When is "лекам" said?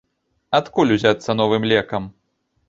1.73-2.09